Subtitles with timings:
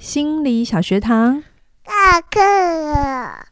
[0.00, 1.42] 心理小学堂，
[1.84, 3.44] 下课了。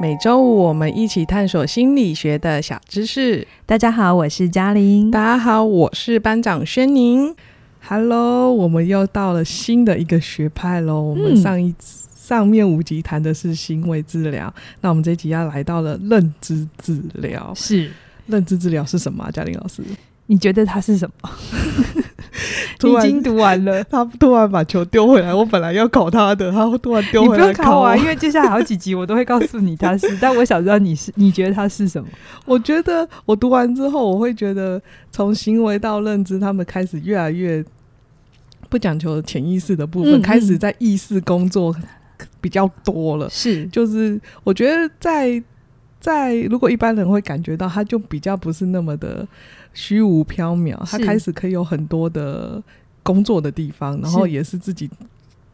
[0.00, 3.48] 每周五我们一起探索心理学的小知识。
[3.66, 5.10] 大家好，我是嘉玲。
[5.10, 7.34] 大家好，我是班长轩宁。
[7.82, 11.02] Hello，我们又到了新的一个学派喽。
[11.02, 17.52] 我们上一上面五集谈的是行为治疗，那我们这一集要来到了认知治疗。
[17.56, 17.90] 是。
[18.26, 19.30] 认知治疗是什么啊？
[19.30, 19.82] 嘉玲老师，
[20.26, 21.30] 你觉得它是什么？
[22.78, 25.32] 然已经读完了， 他突然把球丢回来。
[25.32, 30.14] 我本来要考他的，他突然丢回来不用考啊，因为接下来好几集我都会告诉你他是。
[30.20, 32.08] 但我想知道你是，你觉得他是什么？
[32.44, 34.80] 我觉得我读完之后，我会觉得
[35.10, 37.64] 从行为到认知，他们开始越来越
[38.68, 41.74] 不讲求潜意识的部分，嗯嗯，开始在意识工作
[42.42, 43.28] 比较多了。
[43.30, 45.42] 是，就是我觉得在。
[46.00, 49.26] 在如果一般人会感觉到，他就比较不是那么的
[49.74, 52.62] 虚无缥缈，他开始可以有很多的
[53.02, 54.88] 工作的地方，然后也是自己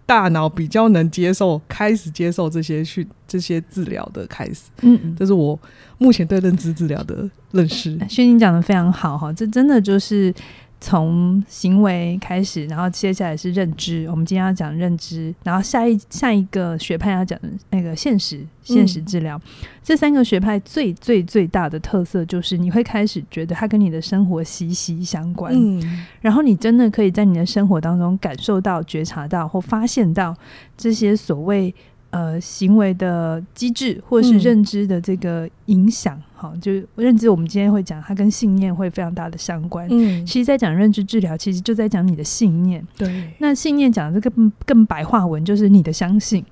[0.05, 4.65] 大脑比较能接受，开始接受这些去这些治疗的开始。
[4.83, 5.59] 嗯，嗯，这是我
[5.98, 7.98] 目前对认知治疗的认识。
[8.09, 10.35] 轩宁讲的非常好哈，这真的就是。
[10.83, 14.05] 从行为开始，然后接下来是认知。
[14.11, 19.41] 我们今天要讲认知，然后下一下一个学派要讲的那个现实现实治疗。
[19.45, 25.55] 嗯、这三个学派最最最大的特色就是，你会开始觉得它跟你的生活息息相关。
[25.55, 30.37] 嗯，然后你真的可以在你的生活当中感受到、觉察到或发现到
[30.77, 31.73] 这些所谓。
[32.13, 39.89] 呃，行为的机制或是认知的这个影响，好、嗯，就认知，我们今天会讲，它跟信念会非常大的相关。
[39.91, 42.87] 嗯，其实，在讲认知治疗，其实就在讲你的信念。
[42.99, 46.45] 对，那信念讲的这个更更白话文，就是你的相信。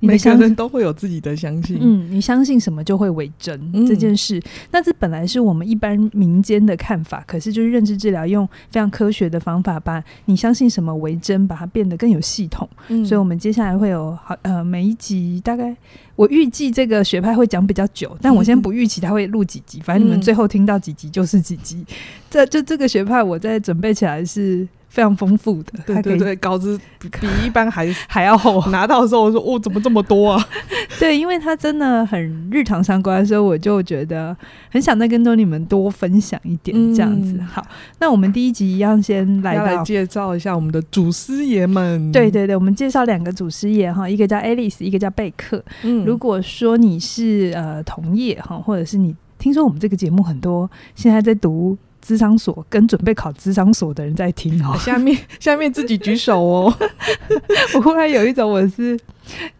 [0.08, 4.42] 每个人都会有自己的相信，嗯，你相信什么就会为真、嗯、这件事。
[4.70, 12.66] 那这本来是我们一般民间的看法，可是就是认知治疗用非常科学的方法，把你相信什么为真，把它变得更有系统。
[12.88, 15.76] 嗯、所以，我们接下来会有好呃每一集大概
[16.16, 21.84] 我预计这个学派会讲比较久，但我先不预期他会录几集，反正你们最后听到几集就是几集。
[22.30, 24.66] 这就这个学派我在准备起来是。
[24.90, 28.60] 非常丰富的，对对对，稿子 比一般还还要厚。
[28.70, 30.44] 拿到的时候我说：“哦，怎么这么多啊？”
[30.98, 34.36] 对，因为它真的很日常相关，所以我就觉得
[34.68, 37.36] 很想再跟着你们多分享一点这样子。
[37.38, 37.64] 嗯、好，
[38.00, 42.10] 那我们第一集一样先来来介绍一下我们的祖师爷们。
[42.10, 45.64] 对对对，我们介绍两个祖师爷哈，一个叫 Alice，一个叫贝克。
[45.84, 51.78] 嗯，如果说你是呃同业哈，或者是你听说我们这个节目很多现在在读。
[52.04, 56.74] 咨商所跟准备考智商所的人在听哦，下面 下面自己举手哦。
[57.74, 58.98] 我忽然有一种我是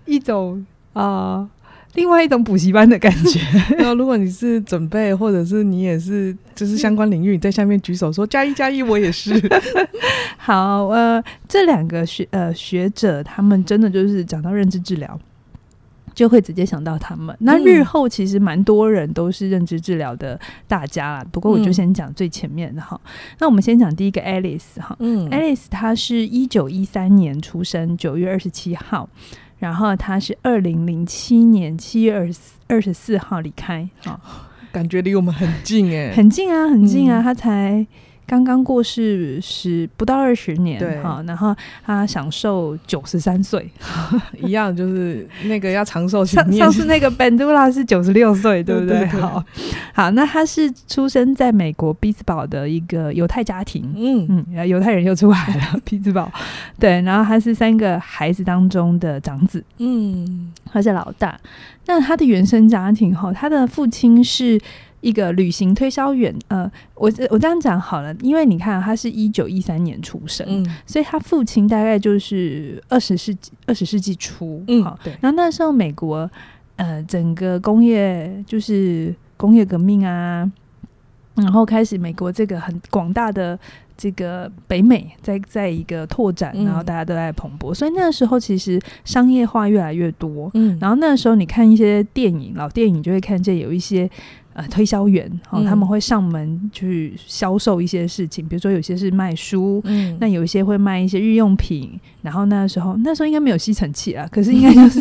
[0.07, 1.51] 一种啊、呃，
[1.95, 3.41] 另外一种补习班的感觉。
[3.79, 9.33] 那如果你是准备，或者是你也是就是相关领域，你在下面举手说加一加一，我也是。
[10.37, 15.19] 好，呃，这两个学呃学者，他们真的就是讲到认知治疗。
[16.21, 17.35] 就会直接想到他们。
[17.41, 20.39] 那日后其实蛮多人都是认知治疗的
[20.69, 21.25] 大家啦。
[21.33, 23.01] 不过我就先讲最前面的哈。
[23.39, 24.95] 那我们先讲第一个 Alice 哈。
[24.99, 29.09] 嗯，Alice 她是一九一三年出生，九月二十七号。
[29.59, 33.89] 然后她是二零零七年七月二十二十四号离开。
[34.05, 34.21] 哈，
[34.71, 37.23] 感觉离我们很近哎，很近啊，很近啊。
[37.23, 37.87] 她才。
[38.31, 41.53] 刚刚过世是不到二十年，对哈，然后
[41.85, 43.69] 他享受九十三岁，
[44.41, 46.25] 一样就是那个要长寿。
[46.25, 49.01] 上上次那个本杜拉是九十六岁，对不对？
[49.01, 49.45] 对对对好，
[49.93, 56.31] 好，那他是出生在美国匹兹堡的一个犹太家庭，嗯嗯，犹太人又出来了， 匹兹堡，
[56.79, 61.37] 对，然后他是三个孩子当中的长子，嗯，他是老大。
[61.87, 64.61] 那他的原生家庭哈，他的父亲是。
[65.01, 75.17] 一个旅行推销员，呃，我我这样讲好了，因为你看他是一九一三年出生，嗯，所以他父亲大概就是二十世纪二十世纪初，嗯，好，对。
[75.23, 76.31] 然后那时候美国，
[76.77, 80.51] 呃，整个工业就是工业革命啊，
[81.35, 83.59] 然后开始美国这个很广大的
[83.97, 94.11] 这个北美在在一个拓展，然后大家都在蓬勃，所以那个时候其实商业化越来越多，嗯，然后那个时候你看一些电影，老电影就会看见有一些。
[94.61, 105.01] 呃，推销员哦，他们会上门去销售一些事情，嗯、比如说有些是卖书，嗯，那有一些会卖一些日用品，然后那时候那时候应该没有吸尘器啊， 可是应该就是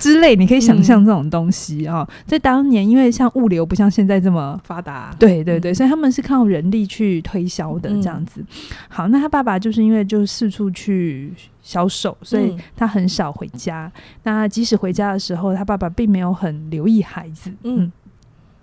[0.00, 8.40] 之类，你可以想象这种东西啊、在当年，因为像物流不像现在这么发达，对对对，所以他们是靠人力去推销的这样子。
[8.40, 8.46] 嗯、
[8.88, 13.90] 好，那他爸爸就是因为就四处去销售，所以他很少回家。
[13.94, 17.90] 嗯、那即使回家的时候，他爸爸并没有很留意孩子，嗯。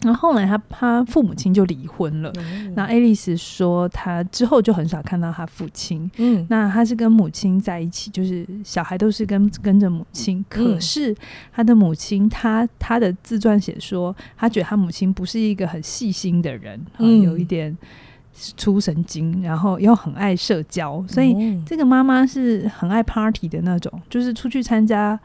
[0.04, 2.32] 然后后来他他父母亲就离婚了。
[2.76, 6.10] 那爱丽丝说，她之后就很少看到他父亲。
[6.18, 10.44] 嗯，那他是跟母亲在一起，就是小孩都是跟跟着母亲。
[10.50, 11.16] 可是
[11.52, 17.76] 他的母亲，他他的自传写说，他觉得他母亲不是一个很细心的人，嗯，有一点
[18.34, 25.20] 粗神经，然后又很爱社交，所以这个妈妈是很爱 party 的那种，就是出去参加。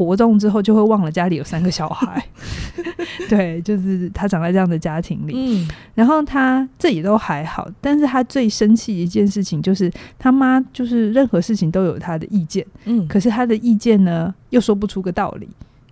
[0.00, 2.24] 活动之后就会忘了家里有三个小孩，
[3.28, 5.34] 对，就是他长在这样的家庭里。
[5.36, 15.46] 嗯，然后他这也都还好，但是他最生气一件事情就是他妈就是任何事情都有他的意见，嗯，可是他的意见呢又说不出个道理，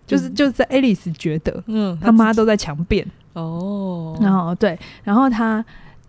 [0.06, 3.06] 就是就是在爱丽丝觉得，嗯，他妈都在强辩。
[3.34, 5.62] 哦，然后对，然后他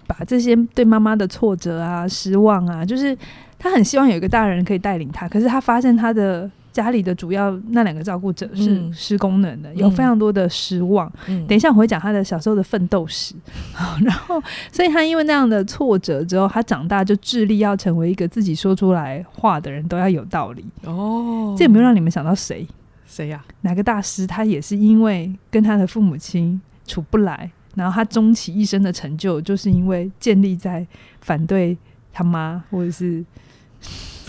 [0.08, 3.16] 把这些对妈妈的挫折啊、失望啊，就是
[3.58, 6.50] 他很希望有一个大人可以带领他，可是他发现他的。
[6.72, 11.12] 家里的主要那两个照顾者是失功能的，嗯、有非常多的失望。
[11.28, 13.34] 嗯、等一下我会讲他的小时候的奋斗史。
[13.80, 20.64] 嗯、然后，所以他因为那样的挫折之后，他长大就致力要成为一个自己说出来话的人都要有道理。
[20.86, 22.68] 哦，这有没有让你们想到谁？
[23.08, 23.44] 谁呀？
[23.62, 24.28] 哪个大师？
[24.28, 30.86] 他也是因为跟他的父母亲处不来，然后他终其一生的成就，就是因为建立在
[31.22, 31.76] 反对
[32.14, 33.26] 他妈或者是。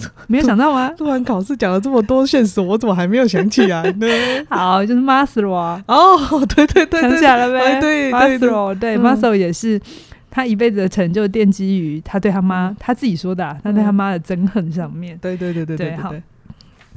[0.28, 0.90] 没有想到吗？
[0.96, 4.06] 突然考试讲了这么多线索，我怎么还没有想起来呢？
[4.48, 5.82] 好，就是 Maslow 啊。
[5.86, 6.16] 哦，
[6.54, 7.80] 对对对，想起来了呗。
[7.80, 9.80] 对，Maslow，对，Maslow 也是
[10.30, 15.18] 他一辈子的成就奠基于他对他妈，他自己说的，他对他妈的憎恨上面。
[15.18, 16.14] 对对对对对，好。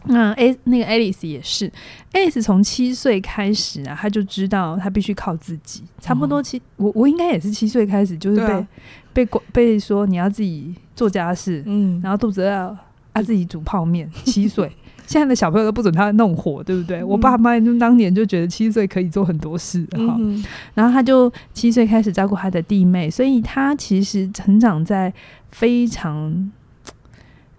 [0.05, 1.71] 那 A 那个 Alice 也是
[2.11, 5.81] ，，Alice 从七岁开始啊，他就知道他必须靠自己。
[6.01, 8.65] 差不多七，我我应该也是七岁开始，就是
[9.13, 12.77] 被被被说你要自己做家事，嗯，然后肚子要。
[13.13, 14.71] 他、啊、自己煮泡面，七岁，
[15.05, 16.99] 现在的小朋友都不准他弄火，对不对？
[16.99, 20.43] 嗯、我爸妈就当年就觉得七岁可以做很多事哈，嗯、
[20.73, 25.13] 然后他就七岁开始照顾他的弟妹，所以他其实成长在
[25.51, 26.51] 非常。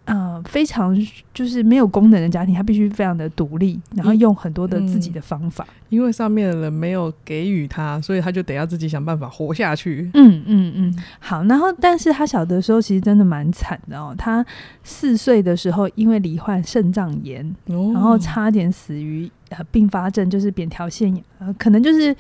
[0.06, 0.94] 嗯、呃，非常
[1.32, 5.64] 就是没有功能的家庭，他必须非常的独立，然后用很多的自己的方法。
[5.68, 10.10] 嗯、因为上面的人没有给予他，所以他就得要自己想办法活下去。
[10.14, 11.42] 嗯嗯嗯，好。
[11.44, 14.14] 然后，但是他小的时候其实真的蛮惨的哦。
[14.16, 14.44] 他
[14.82, 22.14] 四岁的时候因为罹患肾脏炎，哦、然后差点死于呃并发症，就是扁桃腺炎，呃，可能就是。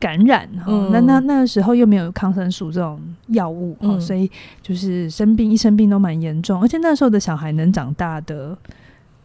[0.00, 4.30] 感染哈，嗯、那那那个时候又没有抗生素这种药物，嗯、所以
[4.60, 8.56] 就是生病一生病都蛮严重，而且那时候的小孩能长大的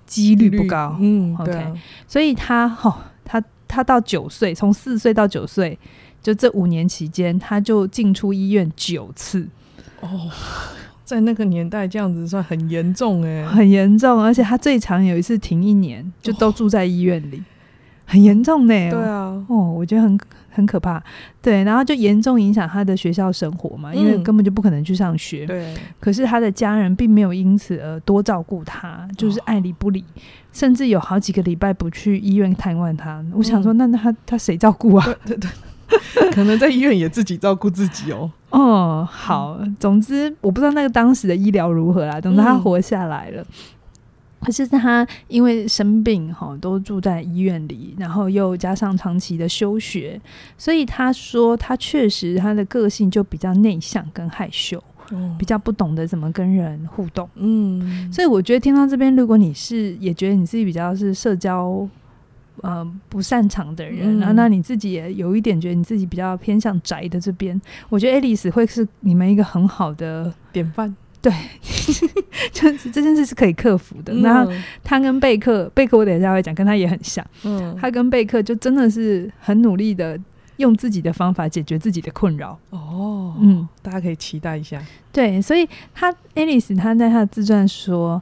[0.05, 1.73] 几率不高，嗯，OK，、啊、
[2.07, 2.95] 所以他哈、哦，
[3.25, 5.77] 他他到九岁，从四岁到九岁，
[6.21, 9.47] 就这五年期间，他就进出医院九次，
[9.99, 10.31] 哦，
[11.03, 17.37] 在那个年代这样子算很严重哎，很严重，而且他最长有一次停一年，就都住在医院里。
[17.37, 17.43] 哦
[18.09, 20.19] 很严重呢，对啊，哦，我觉得很
[20.49, 21.01] 很可怕，
[21.43, 25.75] 对，然后就严重影响他的学校生活嘛，嗯、因为根本就不可能去上学，对。
[25.99, 30.19] 可是他的家人并没有因此而多照顾他，就是爱理不理，哦、
[30.51, 33.19] 甚至有好几个礼拜不去医院探望他。
[33.19, 35.05] 嗯、我想说，那他他谁照顾啊？
[35.23, 35.49] 对 对
[36.17, 38.31] 对，可能在医院也自己照顾自己哦。
[38.49, 43.41] 哦，好，总之我不知道那个当时的医疗如何啦，总之他活下来了。
[43.43, 43.45] 嗯
[44.41, 50.19] 可是他因为生病哈，都住在医院里，然后又加上长期的休学，
[50.57, 57.29] 所以他说他确实他的个性就比较内向跟害羞，嗯、比较不懂得怎么跟人互动。
[57.35, 61.87] 嗯，所以我觉得听到这边，如果你是也觉得你自己比较是社交
[62.61, 67.59] 呃不擅长的人，嗯、然后那你自己也有一点觉得你自己比较偏向宅的这边，
[67.89, 70.95] 我觉得爱丽丝会是你们一个很好的典范。
[71.21, 71.31] 对，
[72.51, 74.13] 就是这件事是可以克服的。
[74.15, 77.25] 那、嗯、他跟贝克，贝克我等一下会讲，跟他也很像。
[77.43, 80.17] 嗯，他跟贝克就真的是很努力的
[80.57, 82.57] 用自己的方法解决自己的困扰。
[82.69, 84.81] 哦，嗯，大家可以期待一下。
[85.11, 88.21] 对，所以他爱丽丝他在他的自传说。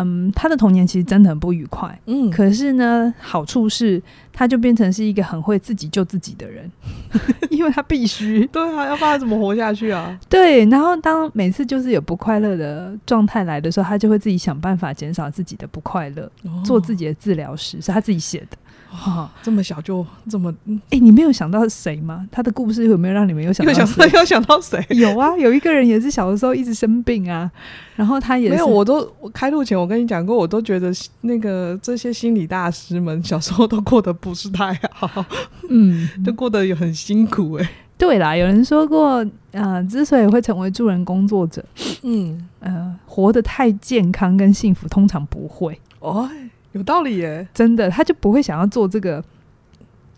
[0.00, 1.98] 嗯，他的童年其实真的很不愉快。
[2.06, 6.70] 嗯，可是呢，好处是他就变成是一个很会自己救自己的人，
[7.50, 8.46] 因为他必须。
[8.46, 10.18] 对啊，要不然怎么活下去啊？
[10.28, 18.56] 对，然后当每次就是有不快乐的状态来的时候，他就会自己想办法减少自己的不快乐，哦、做自己的治疗师，是他自己写的。
[18.92, 20.54] 哦，这么小就这么……
[20.66, 22.28] 哎、欸，你没有想到谁吗？
[22.30, 24.06] 他的故事有没有让你们有想到谁？
[24.12, 24.84] 有想到谁？
[24.90, 27.50] 有啊，有一个人也是小的时候一直生病啊，
[27.96, 28.66] 然后他也是没有。
[28.66, 35.24] 我都我开录前我跟你讲过，我都觉得那个这些心理大师们小时候都过得不是太好，
[35.70, 37.70] 嗯，就过得也很辛苦哎、欸。
[37.96, 41.64] 对啦，有人说过，呃，之所以会成为助人工作者，
[42.02, 46.28] 嗯呃，活得太健康跟幸福，通常不会哦。
[46.72, 49.22] 有道理耶，真的，他就不会想要做这个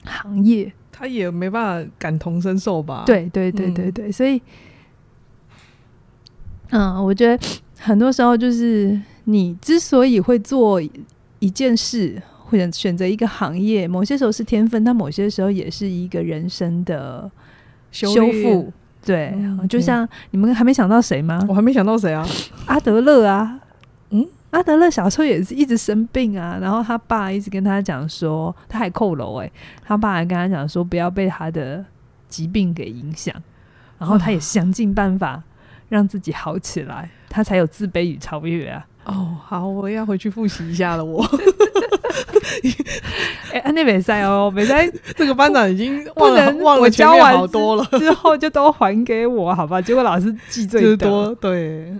[0.04, 0.72] 行业。
[0.96, 3.02] 他也没办法感同身受吧？
[3.04, 4.40] 对对对对对，嗯、所以，
[6.70, 7.46] 嗯，我觉得
[7.80, 10.80] 很多时候就是你之所以会做
[11.40, 17.28] 一件事，或者选择一个行业，某些时候是天分，但某些时候也是一个人生的
[17.90, 18.72] 修复。
[19.04, 21.44] 对，嗯、就像你们还没想到谁吗？
[21.48, 22.24] 我还没想到谁啊？
[22.66, 23.60] 阿德勒啊，
[24.10, 29.50] 嗯，阿德勒小时候也是一直生病啊，然后他爸一直跟他讲说，他还扣楼哎，
[29.84, 31.84] 他爸还跟他讲说不要被他的
[32.28, 33.34] 疾病给影响，
[33.98, 35.42] 然后他也想尽办法
[35.88, 38.86] 让自己好起来，他才有自卑与超越啊。
[39.06, 41.04] 哦，好，我要回去复习一下了。
[41.04, 41.20] 我，
[43.52, 49.82] 哎、欸，那比赛哦，比赛 这个班长已经不能忘了教完好多了，之后就都还给我，好吧？
[49.82, 51.92] 结果老师记最多，对，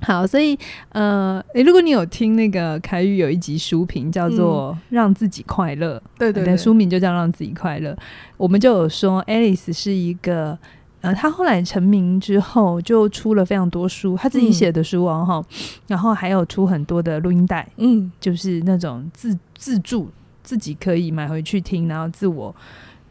[0.00, 0.58] 好，所以
[0.90, 7.92] 呃，如果你有听那个凯宇有一集书评叫做《让自己快乐》，嗯，对对，对，书名就叫《让自己快乐》，
[8.36, 10.58] 我们就有说，Alice 是一个。
[11.00, 15.44] 呃，他后来成名之后，就出了非常多书，他自己写的书哦，哈、嗯，
[15.88, 20.08] 然后还有出很多的录音带，嗯，就是那种自自助，
[20.44, 22.54] 自己可以买回去听，然后自我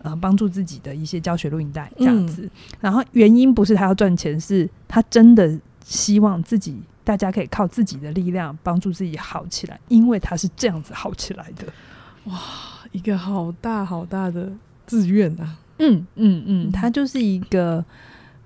[0.04, 2.44] 呃帮助自己的一些教学录音带这样子。
[2.44, 2.50] 嗯、
[2.80, 11.66] 然后原因不是他要赚钱，是他真的希望自己大家可以靠自己的力量帮助自己好起来，因为他是这样子好起来的。
[12.26, 12.40] 哇，
[12.92, 14.52] 一个好大好大的
[14.86, 15.58] 志愿啊！
[15.80, 17.84] 嗯嗯嗯，他就是一个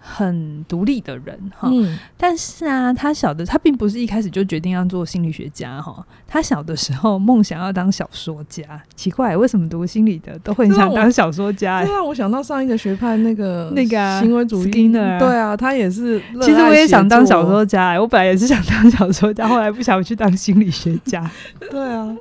[0.07, 1.67] 很独立的人哈。
[1.71, 6.05] 嗯，但是啊，他小的他并不是一开始就决定要做心理学家哈。
[6.27, 8.63] 他小的时候梦想要当小说家，
[8.95, 11.83] 奇怪为什么读心理的都会想当小说家？
[11.83, 16.21] 这让我想到上一个学派那个那个行为主义的，对啊，他也是。
[16.41, 21.29] 其实我也想当小说家，我本来也是想当小说家，后来不想去当心理学家。
[21.71, 22.15] 对啊，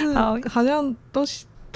[0.00, 1.24] 就是好，好像都。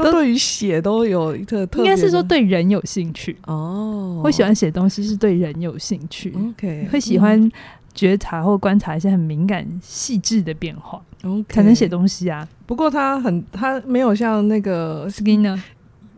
[0.04, 7.50] 都对于写都有一个特，应该是说对人有兴趣哦，会喜欢写东西是对人有兴趣，OK，会喜欢
[7.94, 12.46] 觉察或观察一些很敏感细致的变化，OK，才能写东西啊。
[12.66, 15.60] 不过他很，他没有像那个 Skinner，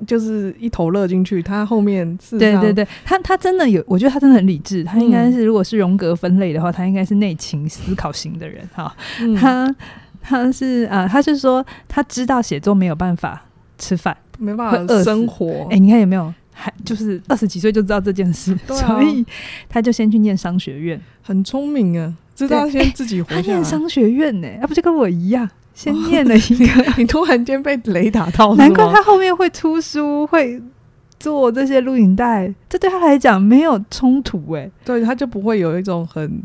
[0.07, 1.43] 就是一头热进去。
[1.43, 4.85] 他后面是，对对对，他他真的有，我觉得他真的很理智。
[4.85, 8.95] 他应该是，如果是荣格分类的话，他应该是内倾思考型的人哈。
[9.39, 9.75] 他
[10.21, 13.43] 他是啊，他是说他知道写作没有办法。
[13.83, 16.33] 吃饭没办法生活，哎、欸，你看有没有？
[16.53, 19.25] 还就是二十几岁就知道这件事， 啊、所以
[19.69, 23.43] 他就先去念商学院，很聪明啊，知道先自己活下来。
[23.43, 26.83] 欸、他念商学院呢、啊、不就跟我一样，先念了一个。
[26.89, 30.63] 哦、你突然间被雷打到，难怪他后面会出书，会
[31.19, 36.41] 做这些录影带，这对他来讲没有冲突哎、欸，对，他就不会有一种很。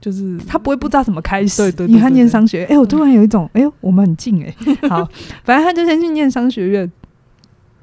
[0.00, 2.66] 就是他不会不知道怎么开始，对对，因为他念商学院。
[2.68, 4.54] 哎、欸，我突然有一种，哎呦，我们很近哎。
[4.88, 5.08] 好，
[5.44, 6.90] 反正他就先去念商学院，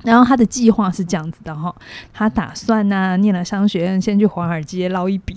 [0.03, 1.75] 然后他的计划是这样子的哈，
[2.13, 5.35] 他打算呢、啊，念了商学院，先去华尔街捞一笔，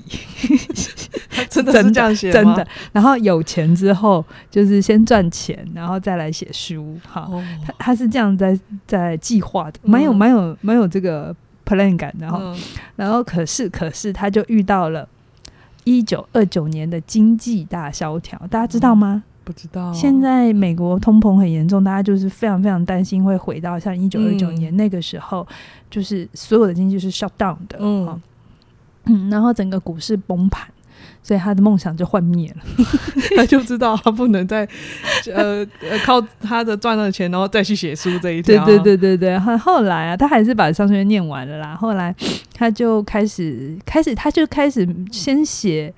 [1.50, 2.64] 真的是这样写真的。
[2.92, 6.97] 然后有钱之后，就是先赚钱，然后再来写书。
[7.08, 11.35] 哈，哦、他他是这样在在计划的，蛮有蛮有蛮有这个
[11.66, 12.26] plan 感的。
[12.26, 12.56] 然后，嗯、
[12.94, 15.08] 然后可是可是他就遇到了。
[15.88, 19.23] 一九二九年的经济大萧条，大家知道吗？
[19.42, 19.90] 不知道。
[19.95, 25.54] 现在美国通膨很严重，大家就是非常非常担心会回到像一九二九年那个时候，嗯、
[25.90, 28.23] 就是所有的经济是 shut down 的，嗯，
[29.04, 30.68] 嗯，然后整个股市崩盘。
[31.23, 32.85] 所以他的梦想就幻灭了，
[33.37, 34.67] 他就知道他不能再
[35.33, 38.64] 呃呃靠他的赚了钱，然后再去写书这一条。
[38.64, 39.38] 对对对对对。
[39.38, 41.75] 后后来啊，他还是把商学院念完了啦。
[41.75, 42.14] 后来
[42.55, 45.93] 他就开始开始，他就开始先写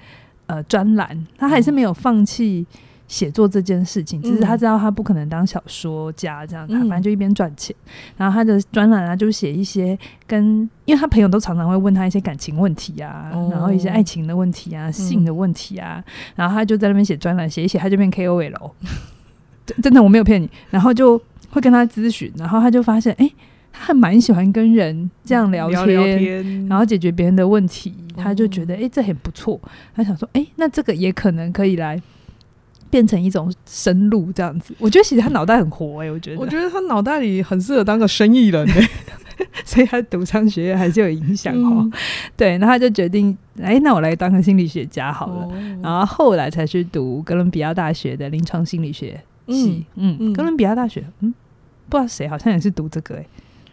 [0.47, 2.67] 呃专栏，他还是没有放弃。
[3.11, 7.75] 写作这件事情，只是他知道他不可能当小说家这样，他反正就一边赚钱。
[8.17, 9.99] 然后他的专栏啊，就写一些
[10.29, 16.03] 跟，因为他朋友都常常会问他一些感情问题啊，然后一些爱情的问题啊、性的问题啊，
[16.37, 18.71] 然后他就在那边写专栏，写一写他就变 KOL 了。
[19.83, 20.49] 真的我没有骗你。
[20.71, 23.29] 然后就会跟他咨询，然后他就发现，哎，
[23.73, 29.61] 他还蛮喜欢跟人这样聊天，然后解决别人的问题，他就觉得，哎，这很不错。
[29.97, 32.01] 他想说，哎，那这个也可能可以来。
[32.91, 38.69] 变成一种生路这样子，我觉得其实他脑袋很活哎、欸，我觉得，我觉得他脑袋里很适合当个生意人
[39.65, 41.79] 所以他读商学院还是有影响哦。
[41.81, 41.93] 嗯、
[42.37, 45.45] 对，然后他就决定，哎、欸，那我来当个心理学家好了。
[45.45, 49.19] 哦、然后后来才去读哥伦比亚大学的临床心理学
[49.49, 49.87] 系。
[49.95, 51.33] 嗯，嗯，哥伦比亚大学，嗯，
[51.89, 53.27] 不知道谁好像也是读这个哎、欸，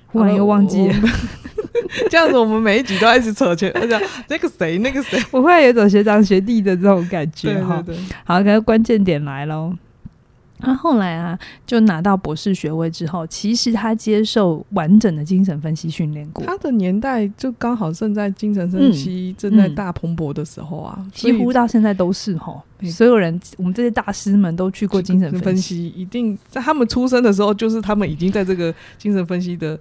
[0.07, 0.95] 忽然又忘记了。
[2.09, 7.83] 这样子，我们每一局都一直扯钱，而且那个谁，那个谁，我会有种学长学弟的这种感觉哈。
[8.25, 9.73] 好，可是关键点来喽。
[10.59, 16.43] 他后来啊，就拿到博士学位之后，其实他接受完整的精神分析训练过。
[16.45, 22.59] 他的年代就刚好正在精神分析正在大蓬勃的时候啊，几乎到现在都是哈。
[22.91, 29.79] 所有人，我们这些大师们都去过精神分析，分析一定在他们出生的时候，就是他们已经在这个精神分析的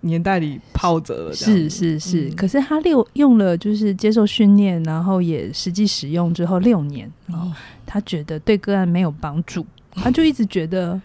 [0.00, 1.32] 年代里泡着了。
[1.32, 7.52] 是是是，嗯、可是他六用了就是接受训练，然后也实际使用之后六年，哦，
[7.84, 9.66] 他觉得对个案没有帮助。
[10.02, 11.00] 他就一直觉得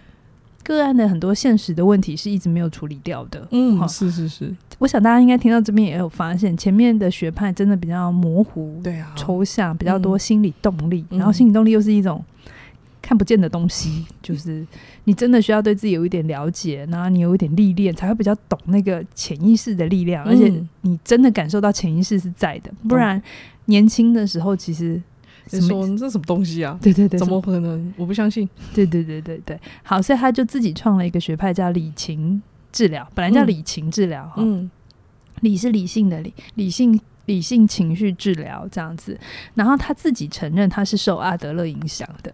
[0.63, 3.47] 个案的很多现实的问题是一直没有处理掉的。
[3.51, 4.55] 嗯，是是是。
[4.79, 11.05] 我想大家应该听到这边也有发现，前面的学派真的比较模糊、对啊，抽象，比较多心理动力。
[11.09, 12.23] 嗯、然后心理动力又是一种
[13.01, 14.65] 看不见的东西，嗯、就是
[15.03, 20.25] 你真的需要对自己有一点了解，然后你有一点历练，才会比较懂那个潜意识的力量。
[20.25, 23.21] 而且你真的感受到潜意识是在的，不然
[23.65, 25.01] 年轻的时候其实。
[25.51, 26.77] 你说这什么东西啊？
[26.81, 27.93] 对对对，怎么可能？
[27.97, 28.47] 我不相信。
[28.73, 34.35] 对对对对对，好，所以他就自己创了一个学派，叫理情治疗，本来叫理情治疗哈。
[34.38, 34.69] 嗯，
[35.41, 39.19] 理是理性的理，理性理性情绪治疗这样子。
[39.53, 42.33] 然后他自己承认他是受阿德勒影响的。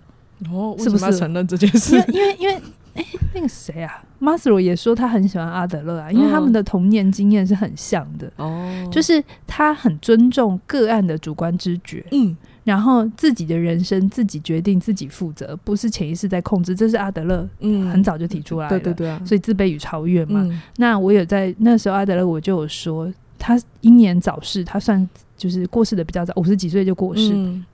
[0.51, 1.95] 哦，是不是承认这件事？
[2.13, 2.61] 因为因为
[2.95, 8.31] 哎，那个谁啊，Maslow 也说他很喜欢阿德勒啊，因为他们的童年经验是很像的。
[8.37, 12.05] 哦，就是他很尊重个案的主观知觉。
[12.11, 12.37] 嗯。
[12.69, 16.75] 然后自己的人生自己决定，自己负责，不是潜意识在控制。
[16.75, 18.79] 这是阿德勒，嗯，很早就提出来的。
[18.79, 20.43] 对对对啊，所以自卑与超越嘛。
[20.43, 27.65] 嗯、那我有在那时候，阿德勒我就有说，他英年早逝，他算就是过世的比较早，五十几岁就过世，嗯、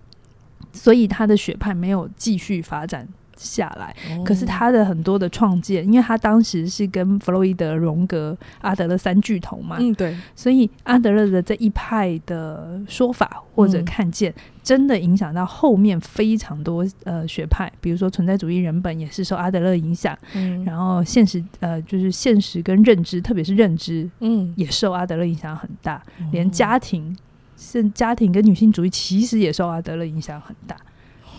[0.71, 3.05] 所以他的学派没有继续发展。
[3.37, 26.01] 下来，可是他的很多的创建，因为他当时是跟弗洛伊德、荣格、阿德勒三巨头嘛，嗯，对，所以阿德勒的这一派的说法或者看见，真的影响到后面非常多呃学派，比如说存在主义人本也是受阿德勒影响，嗯，然后现实呃就是现实跟认知，特别是认知，嗯，也受阿德勒影响很大，
[26.31, 27.15] 连家庭
[27.57, 30.75] 是家庭跟女性主义，其实也受阿德勒影响很大。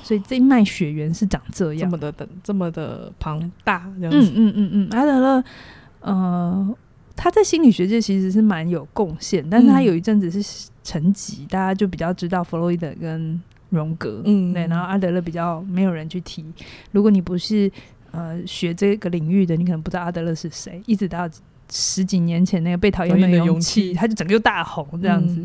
[0.06, 4.30] 所以这一脉血缘是长这样，这么的等，这么的庞大这样子。
[4.30, 5.44] 嗯嗯嗯嗯，阿德勒，
[5.98, 6.76] 呃，
[7.16, 16.44] 他在心理学界其实是蛮有贡献，但是他有一阵子是沉寂，嗯、大家就比较知道弗洛伊德跟荣格，嗯，对，然后阿德勒比较没有人去提。
[16.92, 17.68] 如果你不是
[18.12, 20.80] 呃学这个领域的，你可能不知道阿德勒是谁。
[20.86, 21.28] 一直到
[21.68, 25.40] 十几年前那个被讨厌的勇气，他就整个就大红这样子。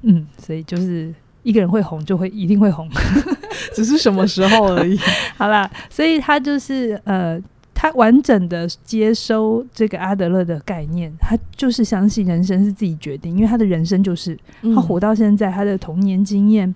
[0.00, 1.14] 嗯，嗯，所以就是。
[1.46, 2.90] 一个人会红，就会一定会红，
[3.72, 4.98] 只是什么时候而已。
[5.38, 7.40] 好啦，所以他就是呃，
[7.72, 14.36] 他完整的接收这个阿德勒的概念，他就是相信人生是自己决定，因为他的人生就是
[14.74, 16.74] 他活到现在，他的童年经验、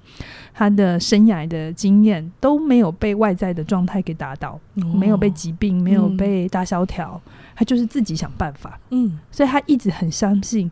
[0.55, 8.79] 他的生涯的经验都没有被外在的状态给打倒，哦、没有被疾病，没有被大萧条，嗯、他就是自己想办法。
[8.91, 10.71] 嗯，所以他一直很相信，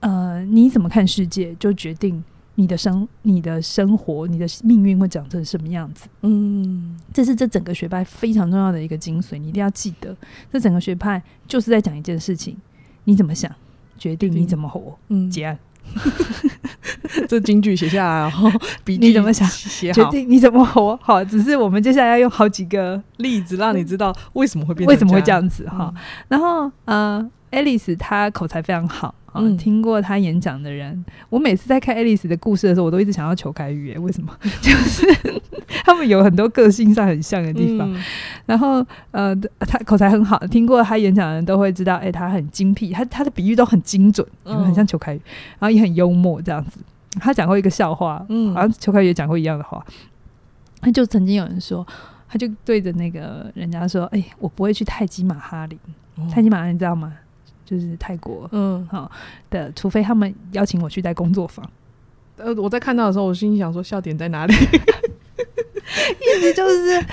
[0.00, 2.24] 呃，你怎么看世界，就决定。
[2.56, 6.08] 你的生、你的生活、你的命运会长成什么样子？
[6.22, 10.16] 嗯，这是这整个学派非常重要的一个精髓，你一定要记得。
[10.52, 12.56] 这整个学派就是在讲一件事情：
[13.04, 13.54] 你怎么想，
[13.96, 14.98] 决定你怎么活。
[15.08, 15.58] 嗯，结案。
[17.28, 18.50] 这京剧写下来，然后
[18.84, 19.48] 你怎么想，
[19.92, 20.98] 决定你怎么活。
[21.02, 25.68] 好，只是我们接下来要用好几个例子，让你知道为什么会变，为什么会这样子。
[25.68, 25.92] 哈，
[26.28, 29.14] 然后，呃，Alice 她口才非常好。
[29.38, 33.94] 嗯，听过他演讲的人，我每次在看爱丽丝的故事的时候，我都一直想要求开语。
[33.98, 34.34] 为什么？
[34.62, 35.06] 就是
[35.84, 37.86] 他们有很多个性上很像的地方。
[37.92, 38.02] 嗯、
[38.46, 45.20] 然后，呃，他口才很好，听过他演讲的人都会知道，哎、欸，他很精辟，他他的比喻都很精准，很像求开语，
[45.58, 46.80] 然后也很幽默这样子。
[47.20, 49.84] 他讲过一个笑话，嗯，好像求开语也讲过一样的话。
[50.80, 51.86] 他就曾经有人说，
[52.28, 55.78] 他就对着那个人家说，哎、欸，我不会去泰姬玛哈林。
[56.16, 57.12] 哦、泰姬玛哈陵你知道吗？
[57.64, 59.10] 就是泰国，嗯，好
[59.50, 61.68] 的，除非他们邀请我去带工作坊。
[62.36, 64.54] 呃，我在看到的时候，我心里想说，笑点在哪里？
[64.54, 67.04] 意思就是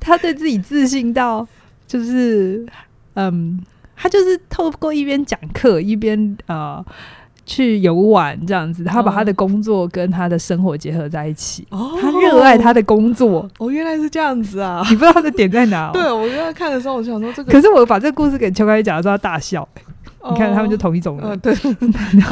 [0.00, 1.46] 他对自己自信到，
[1.86, 2.66] 就是
[3.14, 3.62] 嗯，
[3.96, 6.82] 他就是透过一边讲课一边呃
[7.48, 11.66] 去游玩这样子，他把他的工作跟他的生活结合在一起。
[11.70, 13.48] 哦，他热爱他的工作。
[13.58, 14.84] 哦，原来是这样子啊！
[14.90, 15.90] 你不知道他的点在哪？
[15.92, 17.50] 对，我刚刚看的时候，我就想说这个。
[17.50, 19.66] 可是我把这个故事给邱开讲的时候，他大笑。
[20.30, 21.26] 你看，他们就同一种人。
[21.26, 21.54] 哦、 对。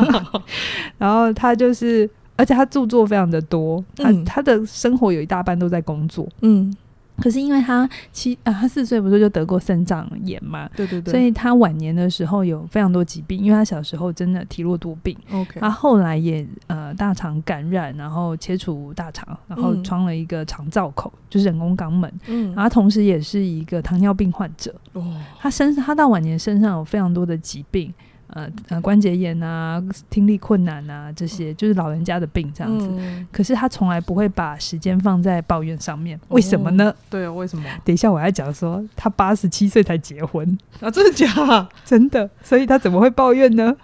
[0.99, 6.29] 然后他就是，而且他著作非常的多，他、嗯、他的生活有一大半都在工作。
[6.43, 6.75] 嗯。
[7.19, 10.69] 可是因为他七啊，他四岁不是就得过肾脏炎嘛？
[10.77, 11.13] 对对对。
[11.13, 15.17] 所以他晚年的时候有非常多疾病，因为他小时候真的体弱多病。
[15.33, 15.61] OK。
[15.61, 22.13] 他后来也呃大肠感染，然后切除大肠，然后装了一个肠造口，嗯、就是人工肛门。
[22.27, 22.55] 嗯。
[22.55, 24.75] 然后同时也是一个糖尿病患者。
[24.93, 25.15] 哦。
[25.39, 27.93] 他身他到晚年身上有非常多的疾病。
[28.29, 32.89] 呃呃，关节炎啊，听力困难啊，这些就是老人家的病这样子。
[32.91, 36.91] 嗯、可是他从来不会把时间放在抱怨上面，为什么呢？
[36.91, 37.65] 哦、对啊，为什么？
[37.85, 41.69] 等一下我要讲说，他八十七岁才结婚啊，真的假？
[41.85, 43.75] 真的，所以他怎么会抱怨呢？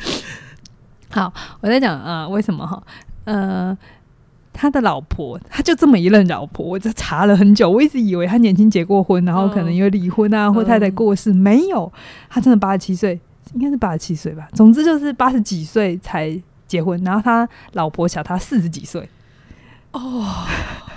[1.10, 2.82] 好，我在讲啊、呃，为什么哈？
[3.24, 3.76] 呃，
[4.52, 11.90] 他的老婆，他就这么一任老婆，我这查了很久，我一直以为他年轻结过婚，然后可能因为离婚啊，嗯、或太太过世，没有，
[12.28, 13.18] 他真的八十七岁。
[13.54, 19.08] 应该是八十七岁吧，总之就是八十几岁才结婚，然后他老婆小他四十几岁，
[19.92, 20.46] 哦，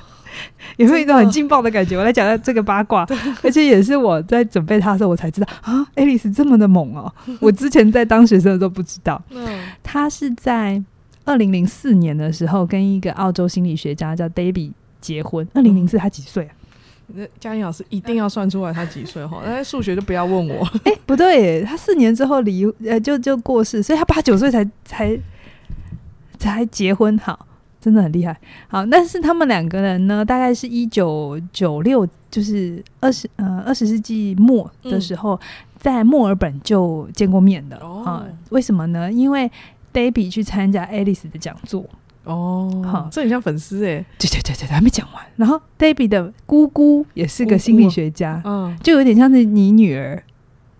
[0.78, 1.98] 有没有一种很劲爆的感觉？
[1.98, 3.08] 我来讲下这个八卦，
[3.42, 7.12] 而且也是我在准备他的时候，我才知道啊，爱丽丝这么的猛哦！
[7.42, 9.22] 我之前在当学生的时候不知道，
[9.82, 10.82] 他是在
[11.26, 16.54] 二零零四年的时候跟一个澳洲心理学家叫 David 结婚，二零零四他几岁啊？
[17.08, 19.42] 那嘉玲老师一定要算出来他几岁哈？
[19.46, 20.66] 那数学就不要问我。
[20.86, 25.18] 哎、欸，不对，他四年之后离呃就就过世，所以他八九岁才才
[26.38, 27.46] 才结婚，好，
[27.80, 28.36] 真的很厉害。
[28.68, 35.40] 好，但是他们两个人呢，大概是一九九六，就是二十呃二十世纪末的时候，嗯、
[35.78, 38.38] 在墨尔本就见过面的啊、哦呃？
[38.50, 39.12] 为什么呢？
[39.12, 39.52] 因为
[39.94, 41.86] Debbie 去参加 Alice 的讲座。
[42.26, 45.24] 哦，好，这很像粉丝哎，对对对对，还没讲完。
[45.36, 50.24] 然后 Debbie 的姑姑也是个心理学家，嗯，就有点像是你女儿，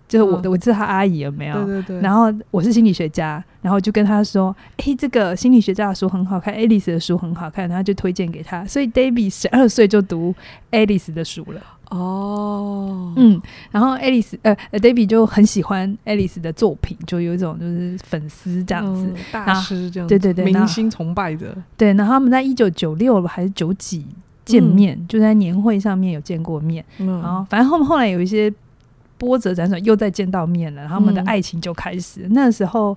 [0.08, 1.54] 就是我的，我知道她阿姨有没有？
[1.64, 2.00] 对对对。
[2.00, 8.64] 然后我是心理学家，然后就跟她说，哎，这个心理学家的书很好看，Alice 的书很好看，然后就推荐给她。
[8.64, 10.34] 所以 Debbie 十二岁就读
[10.70, 11.60] Alice 的书了。
[11.90, 21.56] 哦，嗯，然后 Alice 呃，David 就很喜欢 Alice 的作品，就有一种就是粉丝这样子，嗯、大师这样子，对对对，明星崇拜的。
[21.76, 24.06] 对，然后他们在一九九六还是九几
[24.44, 28.52] 见面，嗯、就在年会上面有见过面，嗯、然后反正后后来有一些
[29.18, 32.22] 波折辗转，又再见到面了，然后他们的爱情就开始。
[32.22, 32.96] 嗯、那时候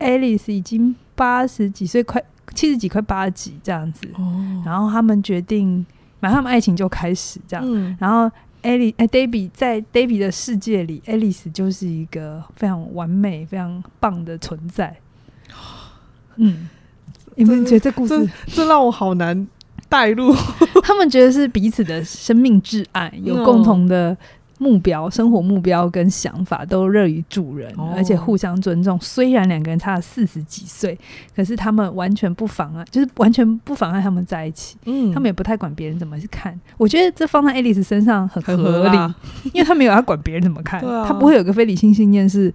[0.00, 2.20] Alice 已经八十几岁，快
[2.54, 5.84] 七十几，快八十几这样子，哦、然后他们决定。
[6.24, 8.30] 然后他们爱情就开始这样，嗯、然后
[8.62, 14.96] 艾莉哎，Debbie 在 Debbie 的世界里，Alice 就是一个非常完美、非常棒的存在。
[16.36, 16.66] 嗯，
[17.34, 19.46] 你们觉得这故事这，这让我好难
[19.90, 20.34] 带入？
[20.82, 24.16] 他们觉得是彼此的生命挚爱，有共同的。
[24.58, 28.98] 目标、生活目标跟想法都乐于助人，哦、而且互相尊重。
[29.00, 30.98] 虽然两个人差了四十几岁，
[31.34, 34.76] 可是他们完全不妨碍，就是完全不妨碍他们在一起。
[34.84, 36.58] 嗯，他们也不太管别人怎么去看。
[36.76, 39.14] 我觉得这放在爱丽丝身上很合理，合
[39.52, 42.52] 因为他没有要管别人怎么看，啊、他不会有个非理性信念是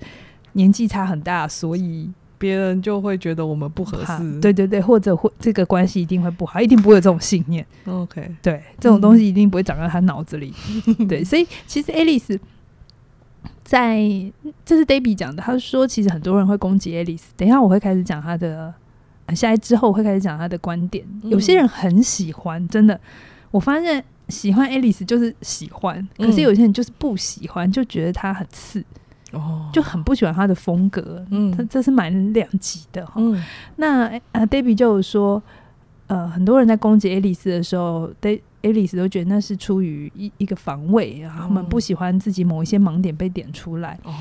[0.54, 2.10] 年纪差很大，所以。
[2.40, 7.64] 别人就会觉得我们不合适，对对对，或者会这个关系一定会不好，一定不会有这种信念。
[7.86, 10.54] OK，对，这种东西一定不会长在他脑子里。
[10.88, 12.40] 嗯、 对，所以其实 Alice
[13.64, 14.00] 在
[14.66, 17.26] 这是 Debbie 讲的，他说其实很多人会攻击 Alice。
[17.36, 18.74] 等一下我会开始讲他的，
[19.36, 21.06] 下来之后我会开始讲他的观点。
[21.24, 23.00] 有些人很喜欢，真的，
[23.52, 28.84] 我发现喜欢 Alice 就是喜欢，可是有些人就是不喜欢，就觉得他很刺。
[29.32, 33.14] 哦，就很不喜欢他的风格，嗯，他这是蛮两极的哈。
[33.18, 33.42] 嗯，
[33.76, 35.42] 那呃，Debbie 就有说，
[36.08, 44.00] 呃，很多人在攻击爱丽丝的时候，对爱丽丝都觉得那是出于一一个防卫，然后他们不喜欢自己某一些盲点被点出来。
[44.04, 44.14] 哦，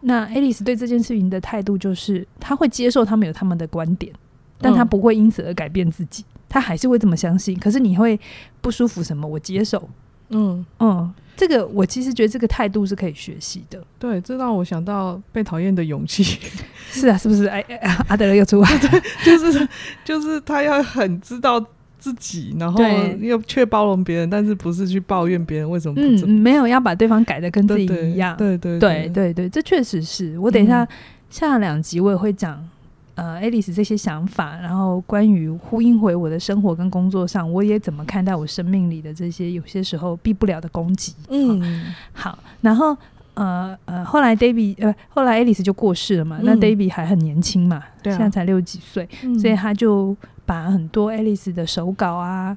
[0.00, 4.12] 那爱丽丝对这件事情的态度就是，他会接受他们有他们的观点，
[4.58, 7.58] 但他不会因此而改变自己，他还是会这么相信。
[7.58, 8.18] 可是你会
[8.60, 9.26] 不舒服什么？
[9.26, 9.88] 我接受。
[10.30, 11.14] 嗯嗯。
[11.38, 13.80] 这个我其实觉得这个态度是可以学习的。
[13.96, 16.24] 对，这让我想到被讨厌的勇气。
[16.90, 17.46] 是啊，是不是？
[17.46, 17.60] 哎，
[18.08, 19.68] 阿德勒又出来了， 对，就是
[20.04, 21.64] 就是他要很知道
[21.98, 22.82] 自己，然后
[23.20, 26.34] 又却包容别人，但是不是去抱怨别人为什么不怎么？
[26.34, 28.36] 嗯，没有要把对方改的跟自己一样。
[28.36, 30.86] 对对对对对，这确实是我等一下
[31.30, 32.68] 下两集我也会讲。
[33.18, 41.12] 呃，爱丽丝这些想法，然后关于呼应回我的生活跟工作上，我也怎么看待我生命里的这些有些时候避不了的攻击。
[41.28, 42.96] 嗯，好，然后
[43.34, 52.56] 呃呃，后来 Debbie 呃，后来爱丽丝就过世了嘛，嗯、那 Debbie 还很年轻嘛，现在才六几岁，嗯、所以他就把很多爱丽丝的手稿啊、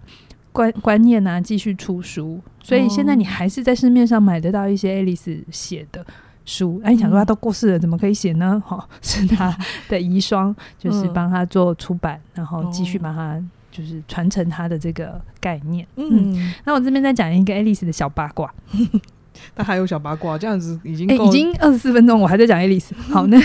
[0.52, 6.06] 观观念啊继续出书，所以现在你还是在市面上买得到一些爱丽丝写的。
[6.46, 8.62] 书，哎，你想说他都过世了，怎么可以写呢？
[8.66, 9.56] 哈、哦， 是他
[9.88, 15.86] 的遗孀， 就是帮他做出版，然后继续帮他就是传承他的这个概念。
[15.96, 18.54] 嗯，嗯，那我这边再讲一个爱丽丝的小八卦。
[19.56, 22.94] 他还有小八卦，这样子已经已经二十四分钟，我还在讲爱丽丝。
[22.96, 23.40] 好，那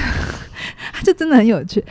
[1.05, 1.83] 就真的很有趣。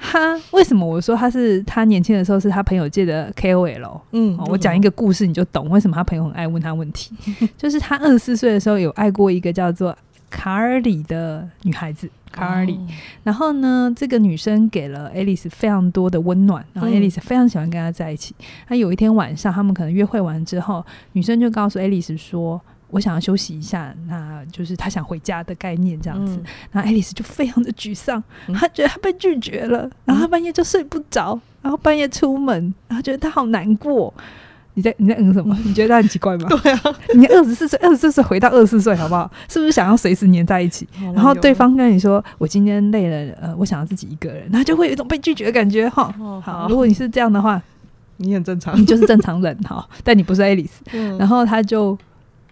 [0.00, 4.00] 他为什么我说他是他年轻的时候是他朋友界的 KOL？
[4.12, 7.16] 嗯，我讲一个故事你就懂为什么他朋友很爱问他问题。
[7.56, 9.96] 就是他二十四岁的时候有爱过一个叫做
[10.30, 12.78] 卡尔里的女孩子，卡尔里。
[13.22, 18.34] 然后呢，这个女生给了爱丽丝非常多的温暖，然后爱丽丝非常喜欢跟她在一起。
[18.66, 22.60] 她有一天晚上，他们可能约会完之后，女生就告诉爱丽丝说。
[22.90, 26.42] 我想要休息一下，那就是他想回家的概念这样子。
[26.72, 34.14] 然后爱丽丝就非常的沮丧，她觉得她被拒绝了，然后她半夜就睡不着，然后半夜出门，然后觉得她好难过。
[34.78, 35.58] 你在你在嗯什么？
[35.66, 36.46] 你觉得他很奇怪吗？
[36.48, 36.80] 对啊，
[37.16, 39.28] 你二十四岁，二十四岁回到二十四岁，好不好？
[39.48, 40.86] 是不是想要随时黏在一起？
[41.14, 46.14] 然后对方跟你说：“我今天累了，呃，我想要自己一个人。”那就会有一种被拒绝的感觉哈。
[46.42, 47.60] 好，如果你是这样的话，
[48.18, 49.84] 你很正常，你就是正常人哈。
[50.04, 50.84] 但你不是爱丽丝，
[51.18, 51.98] 然后他就。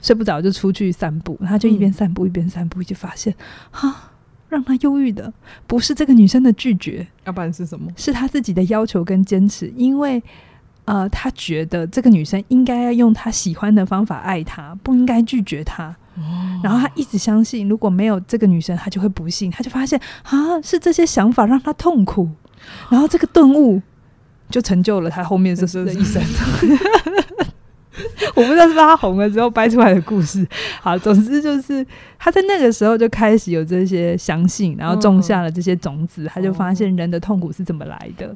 [0.02, 3.34] 睡不着就出去散步，他就一边散步一边散步，就发现，
[3.70, 4.12] 哈，
[4.48, 5.32] 让他忧郁的
[5.66, 7.90] 不是这个女生的拒绝，要不然是什么？
[7.96, 10.22] 是他自己的要求跟坚持，因为
[10.86, 15.94] 呃，他觉得这个女生应该要用他喜欢的方法爱他，不应该拒绝他。
[16.62, 19.50] 然后他一直相信，如果没有这个女生，他就会不幸。
[19.50, 22.30] 他就发现，啊，是这些想法让他痛苦，
[22.88, 23.82] 然后这个顿悟
[24.48, 26.22] 就成就了他后面这的一生。
[28.34, 30.46] 我不知道是不是他红了之后掰出来的故事。
[30.80, 31.84] 好，总之就是
[32.18, 36.26] 他在那个时候就开始有这些相信，然后种下了这些种子。
[36.26, 38.34] 他就发现人的痛苦是怎么来的，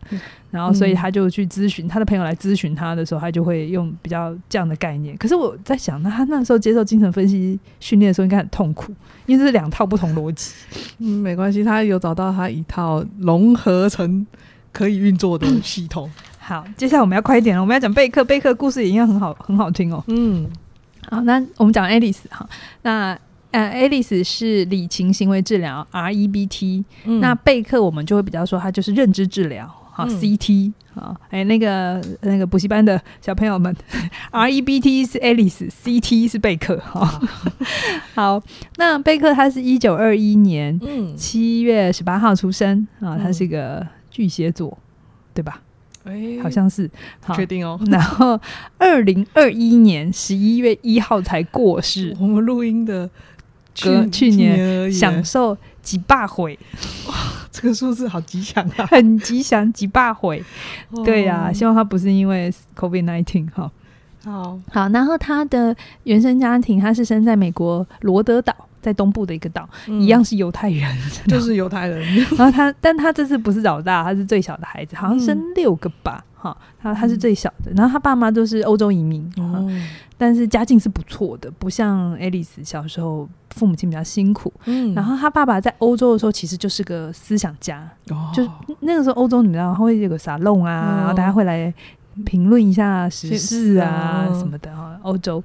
[0.51, 5.17] 然后所以他就去咨询他的朋友来咨询他的时候，他就会用比较这样的概念。
[5.17, 8.95] 可是我在想，那他那时候接受精神分析训练的时候应该很痛苦，
[9.27, 10.53] 因为这是两套不同逻辑。
[10.99, 14.27] 嗯，没关系，他有找到他一套融合成
[14.73, 16.11] 可以运作的 系统。
[16.51, 20.03] 好，接下来我们要快一点了，我们要讲贝克，贝克故事也应该很好，很好听哦。
[20.09, 20.51] 嗯，
[21.09, 22.45] 好，那我们讲 Alice 哈，
[22.83, 23.17] 那
[23.53, 33.73] 呃，，Alice 是理情行为治疗 REBT，、嗯、那贝克我们就会比较说它就是认知治疗好、嗯、CT 好，哎、欸，那个那个补习班的小朋友们，
[34.33, 37.21] REBT 是 Alice，CT 是贝克哈。
[38.17, 38.43] 好，
[38.77, 40.81] 那贝克他是一九二一年
[41.17, 44.77] 七月十八号出生啊，他是个巨蟹座，
[45.33, 45.63] 对吧？
[46.05, 46.91] 哎、欸，好像是，
[47.35, 47.79] 确定哦。
[47.91, 48.41] 然后，
[48.79, 52.17] 二零二一年十一月一号才过世。
[52.19, 53.09] 我们录音的
[53.75, 56.59] 去去年享受几百回，
[57.07, 57.15] 哇，
[57.51, 60.43] 这个数字好吉祥啊， 很吉祥，几百回。
[60.91, 63.71] 哦、对呀、啊，希望他不是因为 COVID nineteen 哈。
[64.25, 68.55] 好好，然后他的原生家庭，他是生在美国罗德岛。
[68.81, 70.97] 在东部的一个岛，嗯、一样是犹太人，
[71.29, 72.03] 就是犹太人。
[72.37, 77.71] 然后他，但他这次不是老大，他是最小的孩子，好像生六个吧，哈、嗯，他他是最小的。
[77.77, 84.53] 然后他爸妈都是欧洲移民，嗯、但是家境是不错的，不像爱丽丝小时候父母亲比较辛苦。
[84.65, 88.47] 嗯，然后他爸爸在欧洲的时候其实就是个思想家，哦、就
[88.81, 91.73] 那个时候欧洲你知道他会有个沙龙啊，嗯、然后大家会来。
[92.25, 95.43] 评论一下时事啊什么的哈，欧洲，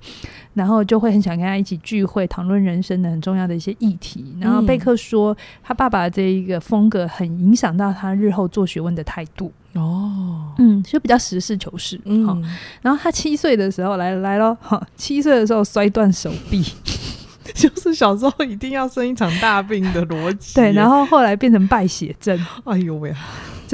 [0.54, 4.36] 然后就会很想跟他一起聚会，讨论人生的很重要的一些议题。
[4.40, 9.52] 然后贝克说，他爸爸这一个风格很影响到他日后做学问的态度。
[9.74, 12.00] 哦，嗯，就比较实事求是。
[12.06, 12.44] 嗯，
[12.82, 16.64] 然后他七岁的时候来来了，哈，七岁的时候摔断手臂，
[17.54, 20.56] 就是小时候一定要生一场大病的逻辑。
[20.60, 22.38] 对，然后后来变成败血症。
[22.64, 23.14] 哎呦喂！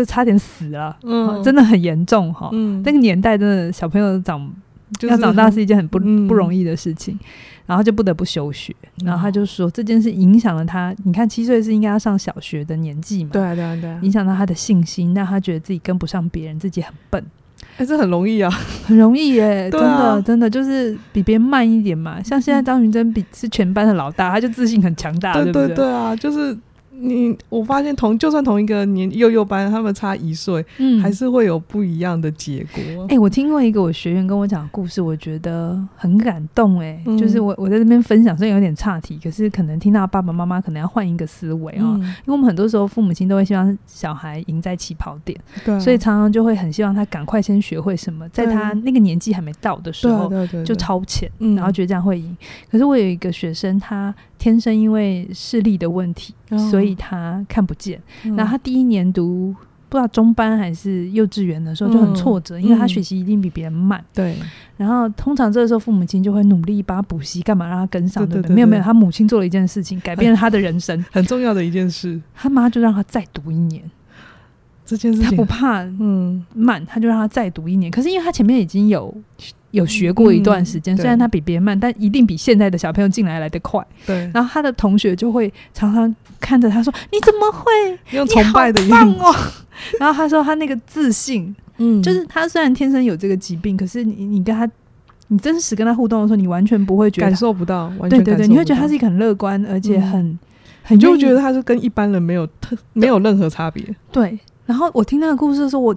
[0.01, 2.49] 就差点死了，嗯，真的很严重哈。
[2.53, 4.51] 嗯，那个年代真的小朋友长
[5.01, 7.17] 要长大是一件很不不容易的事情，
[7.67, 8.75] 然后就不得不休学。
[9.05, 10.91] 然后他就说这件事影响了他。
[11.03, 13.29] 你看七岁是应该要上小学的年纪嘛？
[13.31, 17.23] 对啊，对啊，对啊，影响到他的信心，让他觉得自己跟不上别人，自己很笨。
[17.77, 18.49] 哎，这很容易啊，
[18.83, 22.19] 很容易耶， 真的真的就是比别人慢一点嘛。
[22.23, 25.75] 像现在张云珍比是全班的老大，他就自信很强大，对不对？
[25.75, 26.57] 对啊，就是。
[26.93, 33.03] 你我发现同就算同一个年幼幼班，他们差一岁，嗯，还是会有不一样的结果。
[33.03, 36.87] 哎、欸，我听过一个我学员跟我讲的故事，我觉得很感动、欸。
[36.87, 50.29] 哎、嗯，就是我我在这边分享，虽然有点岔题，可是可能听到爸爸妈妈可能要换一个思维啊、喔，嗯、因为我们很多时候父母亲都会希望小孩赢在起跑点，对，所以常常就会很希望他赶快先学会什么，在他那个年纪还没到的时候
[50.65, 52.37] 就超前，然后觉得这样会赢。
[52.69, 54.13] 可是我有一个学生，他。
[54.41, 58.01] 天生因为视力的问题，哦、所以他看不见。
[58.25, 59.55] 嗯、然后他第一年读
[59.87, 64.03] 不知道中班还是幼稚园的时候就很挫折，嗯、因为他学习一定比别人慢。
[64.15, 64.35] 对。
[64.77, 68.27] 然后通常这个时候父母亲就会努力帮他补习，干嘛让他跟上？
[68.27, 68.55] 对不对？
[68.55, 72.19] 没有没有，他母亲做了一件事情，改变了他的人生，很， 很重要的一件事。
[72.33, 73.83] 他妈就让他再读一年。
[74.83, 77.91] 这件事情，他不怕嗯慢，他就让他再读一年。
[77.91, 79.15] 可是因为他前面已经有
[79.71, 83.85] 有学过一段时间，嗯、虽然他比别人慢，但一定比现在的小朋友进来来的快。
[84.05, 89.35] 对，然后他的同学就会常常看着他说：“你怎么会用崇拜的样子？”哦、
[89.99, 94.69] 然后他说他那个自信，嗯，就是他虽然天生有这个疾病，可是你你跟他。
[95.33, 98.17] 你真实跟他互动的时候，你完全不会觉得感受不到，完全不到。
[98.17, 100.39] 对对对，你会觉得他是一个很乐观，而且很、嗯、
[100.83, 103.81] 很就觉得他是跟一般人没有特没有任何差别。
[104.11, 105.95] 对，然后我听那个故事的时候，我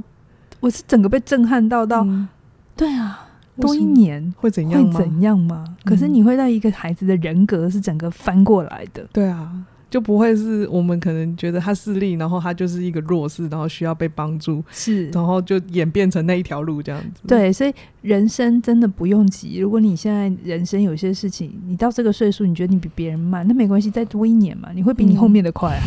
[0.61, 2.29] 我是整个被震撼到到，嗯、
[2.77, 3.27] 对啊，
[3.61, 4.85] 多一年会怎样？
[4.85, 5.65] 会怎样吗？
[5.67, 9.07] 嗯、可是你会让一个孩子的人格是整个翻过来的。
[9.13, 9.65] 对啊。
[9.91, 17.21] 就不会是我们可能觉得他势利，然后他就是一个弱势，然后需要被帮助，是，然后就演变成那一条路这样子。
[17.29, 19.59] 对，所以人生真的不用急。
[19.59, 25.85] 如果你现在人生有些事情，你到这个岁数，你觉得你比别人慢，那没关系，再多一年嘛，你会比你后面的快啊。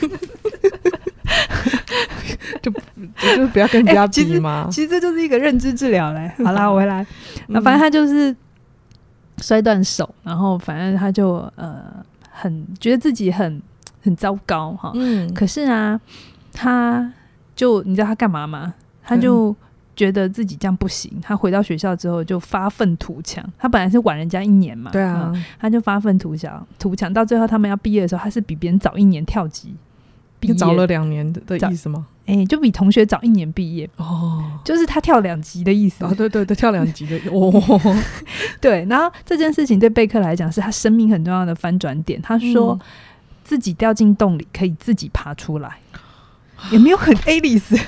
[0.00, 0.10] 嗯、
[2.62, 2.70] 就
[3.36, 4.70] 就不要跟人家比嘛、欸。
[4.70, 6.32] 其实其实这就是一个认知治疗嘞。
[6.42, 7.04] 好啦，我回来，
[7.48, 8.34] 那反正他就是
[9.38, 11.84] 摔断手，然后反正他就呃。
[12.34, 13.60] 很觉得自己很
[14.02, 16.00] 很糟糕哈，嗯，可是啊，
[16.50, 17.12] 他
[17.54, 18.72] 就你知道他干嘛吗？
[19.02, 19.54] 他就
[19.94, 21.12] 觉得自己这样不行。
[21.20, 23.44] 他回到学校之后就发愤图强。
[23.58, 29.76] 他本来是晚人家一年嘛，对啊，嗯、他就发愤图强，图强到最后他们要毕业的时候，他是比别人早一年跳级，
[30.42, 32.04] 毕业早了两年的的意思吗？
[32.26, 36.04] 哎、欸，就比同学早一年毕业哦，就是他跳两级的意思。
[36.04, 37.52] 哦，对对对，跳两级的 哦，
[38.60, 38.84] 对。
[38.88, 42.20] 然后这件事情对贝克来讲是他生命很重要的翻转点。
[42.20, 42.78] 他说
[43.44, 45.78] 自己掉进洞里可以自己爬出来，
[46.70, 47.80] 也、嗯、没有很 Alice，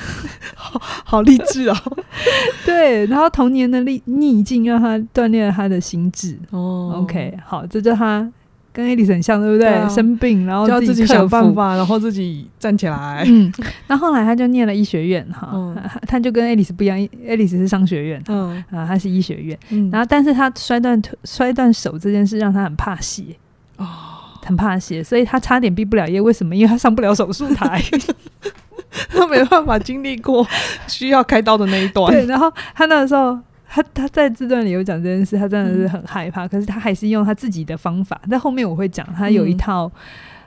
[0.55, 1.77] 好好励志哦。
[2.67, 6.39] 对，然后童年的逆逆境让他锻炼了他的心智。
[6.51, 8.31] 哦，OK，好，这就他。
[8.75, 9.71] 跟 Alice 很像，对不对？
[9.71, 13.23] 对啊、生病，然后就要，自己想办法，然后自己站起来。
[13.25, 13.53] 嗯，
[13.87, 15.77] 那后，来他就念了医学院，哈、嗯，
[16.09, 23.23] 他就跟 Alice 不一样，，Alice 是商学院，嗯啊，他是医学院，嗯、然后但是他摔断腿、摔断手这件事让他很怕血，
[23.77, 23.87] 哦，
[24.45, 26.21] 很怕血，所以他差点毕不了业。
[26.21, 26.57] 为什么？
[26.57, 27.81] 因为他上不了手术台，
[29.09, 30.45] 他没办法经历过
[30.89, 32.13] 需要开刀的那一段。
[32.13, 33.39] 对，然后他那个时候。
[33.75, 38.21] 他他在自传里有讲这件事，他真的是很害怕，嗯、可是他还是用他自己的方法。
[38.31, 39.91] 在后面我会讲，他有一套、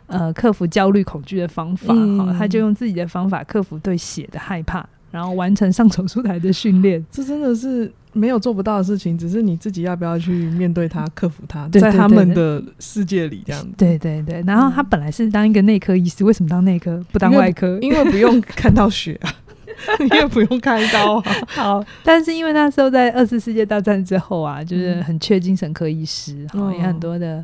[0.06, 7.06] 嗯、呃克服焦虑恐惧的方法，嗯、他就用自己的方法克服对血的害怕，然后完成上手术台的训练。
[7.12, 13.68] 这真的是没有做不到的事情，只是你自己要不要去面对它，克服它，在他们的世界里这样子。
[13.76, 17.78] 对对对，然后他本来是当一个内科医师，为什么当内科不当外科？
[17.82, 19.30] 因为，因为不用看到血啊。
[20.00, 21.24] 你也不用开刀啊。
[21.48, 27.44] 好，但是因为那时候在二次世界大战之后啊，就是很缺精神科医师，哈、嗯，也很多的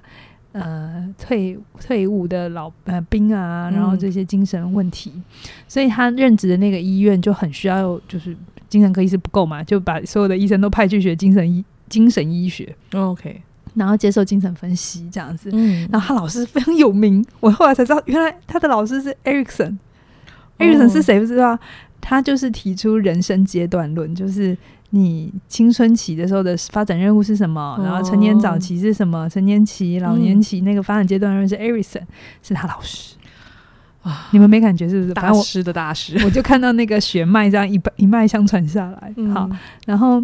[0.52, 5.24] 呃退退伍的老呃兵啊，然后这些精神问题，嗯、
[5.68, 8.36] 所以他任职的那个医院就很需要，就是
[8.68, 12.76] 精神科医师不够嘛，就把所有的医生都派去学精神医精神医学。
[12.94, 13.42] OK，
[13.76, 15.50] 然后接受精神分析这样子。
[15.54, 19.78] 嗯，然后他老师非常有名，我后来才知道，原来他的老师是 Erickson。
[20.60, 21.58] Erickson 是谁不知道？
[22.06, 24.56] 他就是提出人生阶段论，就是
[24.90, 32.02] 你青春期的时候的发展任务是什么，然后成年早期是什么，成年期、老年期那个发展阶段论是 Erickson，
[32.42, 33.16] 是他老师
[34.02, 34.28] 啊。
[34.32, 35.14] 你们没感觉是不是？
[35.14, 39.14] 大师的大师， 我就看到那个血脉这样一一脉相传下来。
[39.34, 39.50] 好，
[39.86, 40.22] 然后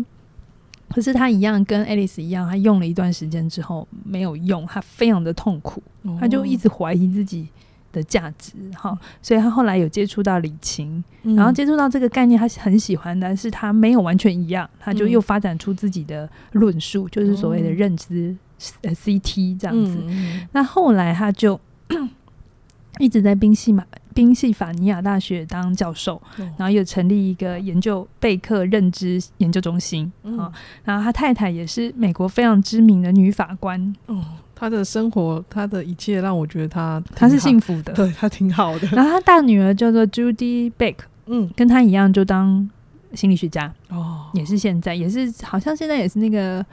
[0.89, 5.81] 可是他一样跟 Alice 一样，他用了一段时间之后没有用，他非常的痛苦，
[6.19, 7.47] 他就一直怀疑自己。
[7.91, 19.97] 的价值，哈，所以他后来有接触到李琴，嗯、然后接触到这个概念，他很喜欢，但是他没有完全一样，他就又发展出自己的论述，嗯、就是所谓的认知 CT 这样子。
[20.07, 21.59] 嗯、那后来他就
[22.99, 34.21] 一直在宾夕马宾夕法尼亚大学当教授，嗯、然后又成立一个研究贝克认知研究中心，啊、嗯，然后他太太也是美国非常知名的女法官，嗯
[34.59, 38.87] 他的生活，他的一切让我觉得他他是幸福的，对他挺好的。
[38.91, 40.95] 然后他大女儿叫做 Judy Beck，
[41.27, 42.69] 嗯，跟他一样就当
[43.13, 46.65] 心理学家哦，也是现在也是好像现在也是那个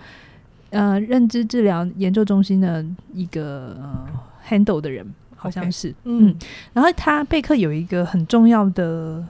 [0.71, 4.05] 呃认知治疗研究中心的一个呃
[4.49, 6.27] handle 的人，好像是 Okay, 嗯。
[6.31, 6.37] 嗯，
[6.73, 9.25] 然后他贝克有一个很重要的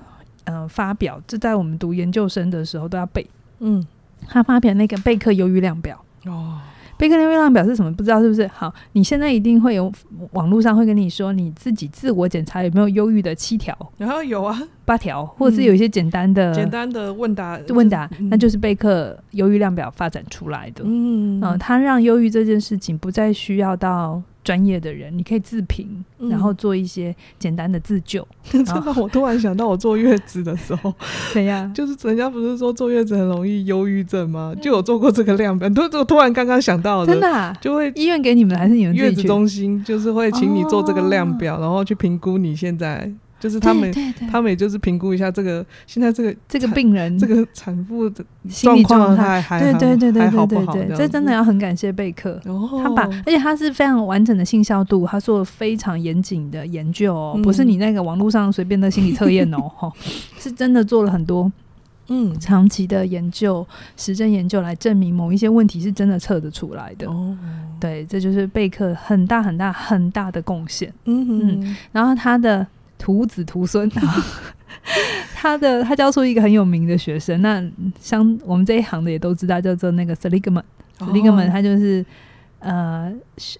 [0.44, 3.26] 呃发表，这在我们读研究生的时候都要背。
[3.58, 3.86] 嗯，
[4.26, 6.58] 他发表那个贝克忧郁量表哦。
[6.98, 7.92] 贝克忧郁量表是什么？
[7.94, 8.46] 不知道是不是？
[8.48, 9.92] 好，你现在一定会有
[10.32, 20.82] 网络上会跟你说，你自己自我检查有没有忧郁的七条，然后有啊，八条，或者是有一些简单的、嗯、简单的问答问答，嗯、那就是贝克忧郁量表发展出来的。
[20.86, 28.24] 嗯，嗯，他让忧郁这件事情不再需要到专业的人，你可以自评，嗯、然后做一些简单的自救。
[28.48, 30.94] 真的，我突然想到，我坐月子的时候，
[31.34, 31.68] 怎样？
[31.74, 34.54] 就是人家不是说坐月子很容易忧郁症吗？
[34.62, 35.68] 就有做过这个量表。
[35.70, 43.12] 突突然刚刚想到的，真的、啊、就会医院给你们还是你们月子中心，就是会请你做这个量表，哦、然后去评估你现在。
[43.46, 43.94] 就是他们，
[44.28, 52.40] 他们也就是评估一下这个现在这个这个病人，这个产妇的心理状态还对对对对对对对，这真的要很感谢贝克，
[52.82, 59.92] 他把而且他是非常完整的性效度，他做了非常严谨的研究，不是你那个网络上随便的心理测验哦，
[60.40, 61.52] 是真的做了很多
[62.08, 62.36] 嗯。
[62.40, 63.64] 长期的研究、
[63.96, 67.36] 实证研究来证明某一些问题是真的测得出来的哦，
[67.78, 72.66] 对，这就是贝克很大很大很大的贡献，嗯嗯，然后他的。
[72.98, 73.90] 徒子徒孙，
[75.34, 77.62] 他的他教出一个很有名的学生，那
[78.00, 82.04] 像我们这一行的也都知道，叫做那个 Seligman，Seligman，、哦、他就是
[82.58, 83.12] 呃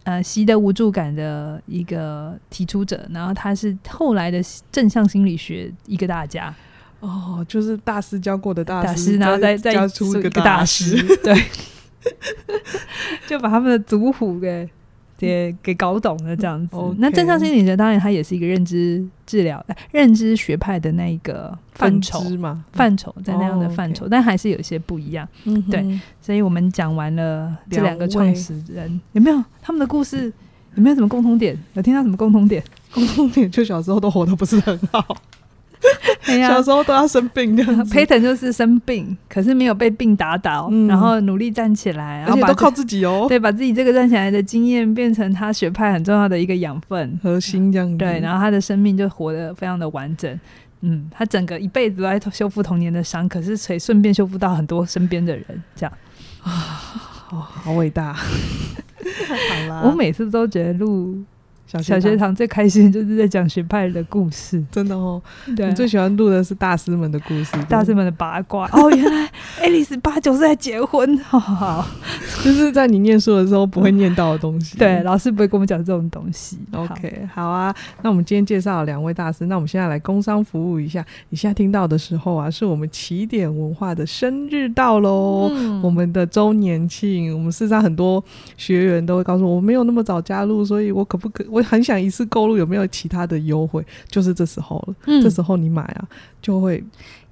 [0.05, 4.41] 呃习得无助感的一个提出者，然后他是后来的
[4.73, 6.55] 正向心理学一个大家。
[7.01, 11.35] 哦，就是大师教过的大师，大师然后再再教出一个大师，对，
[13.29, 14.69] 就把他们的族谱给。
[15.17, 25.27] 给给搞懂了这样子，那正向心理学当然它也是一个认知治疗、认知学派的那一个范畴嘛，范畴在那样的范畴，但还是有一些不一样。
[25.45, 30.33] 嗯、对，所以我们讲完了这两个创始人，有没有他们的故事？
[30.75, 31.59] 有没有什么共同点？
[31.73, 32.63] 有听到什么共同点？
[32.93, 35.17] 共同点就小时候都活得不是很好。
[36.47, 43.27] 小时候都要生病这样子，Peyton 就是生病，可是没有被病打倒，嗯、然后努力站起来，然后都靠自己哦。
[43.29, 47.97] 对，把自己这个站起来的经验变成他学派很重要的一个养分核心，这样子。
[47.97, 50.39] 对，然后他的生命就活得非常的完整。
[50.83, 55.45] 嗯，他整个一辈子都在修复童年的伤，可是可以顺便修复到很多身边的人，
[55.75, 55.93] 这样
[56.43, 58.13] 啊，好伟大。
[58.13, 58.23] 好
[59.69, 61.25] 啦，我每次都觉得录。
[61.67, 65.21] 小学堂最开心就是在讲学派的故事，真的哦。
[65.57, 68.69] 对，你最喜欢录的是大师们的故事，大师们的八卦。
[68.73, 71.89] 哦， 原来爱丽丝八九岁才结婚， 好好好，
[72.45, 74.79] 就是在你念书的时候不会念到的东西。
[74.79, 76.59] 对，老师不会跟我们讲这种东西。
[76.73, 77.75] OK，好啊。
[78.03, 81.05] 那我们今天介绍了两位大师，那我们现在来工商服务一下。
[81.31, 85.51] 你现在听到的时候啊，是我们起点文化的生日到喽，
[85.83, 87.35] 我们的周年庆。
[87.35, 88.23] 我们事实上很多
[88.57, 93.83] 学员都会告诉我，我没有那么早加入，所以我可不可我很想一次购入，有没有其他的优惠？
[94.11, 96.07] 就是这时候了，嗯、这时候你买啊，
[96.43, 96.85] 就会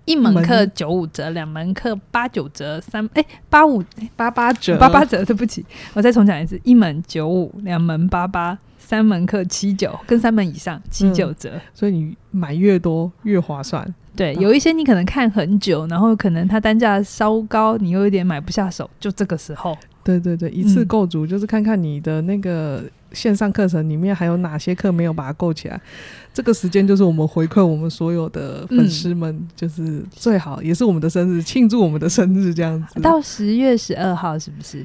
[0.07, 3.85] 一门课九五折，两门课八九折，三哎八五
[4.17, 5.23] 八八折，八八折。
[5.23, 5.63] 对不起，
[5.93, 11.61] 我再重讲一次：一门九五，两门八八，三门课七九，跟三门以上七九折，嗯。
[11.75, 13.95] 所以你买越多越划算。
[14.17, 19.77] 对，有一些你可能看很久，然后可能它单价稍高，你又有点买不下手，就这个时候。
[20.05, 22.83] 对对对，一次购足，就是看看你的那个
[23.13, 25.81] 线上课程里面还有哪些课没有把它购起来。
[26.33, 33.01] 这个时间就是我们回馈我们所有的粉丝们，就是最好，也是我们的生日，庆祝我们的生日这样子。
[33.01, 34.85] 到十月十二号是不是？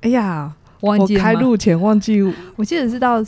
[0.00, 2.22] 哎呀，忘记，我开录前忘记，
[2.56, 3.22] 我记得是到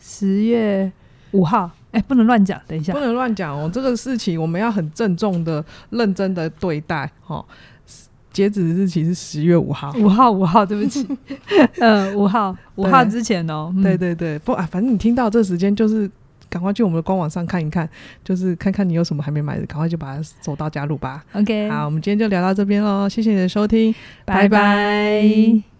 [0.00, 0.90] 十月
[1.30, 1.70] 五号。
[1.92, 3.70] 哎，不能乱讲，等一下，不能乱讲哦。
[3.70, 7.10] 这个事情我们要很郑重的、认真的对待。
[7.26, 7.44] 哦，
[8.32, 11.06] 截止日期是十月五号，五号，五号，对不起，
[11.78, 13.72] 呃，五号，五号之前哦。
[13.82, 16.10] 对对对，不啊，反正你听到这时间，就是
[16.48, 17.88] 赶快去我们的官网上看一看，
[18.24, 21.24] 就是看看你有什么还没买的，赶快就把它手到加入吧。
[21.32, 25.71] OK，好，我们今天就聊到这边喽，谢谢你的收听，拜拜。